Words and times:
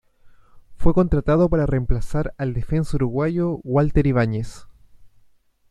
Fue 0.77 0.95
contratado 0.95 1.47
para 1.47 1.67
reemplazar 1.67 2.33
al 2.39 2.55
defensa 2.55 2.95
uruguayo 2.97 3.59
Walter 3.63 4.07
Ibáñez. 4.07 4.65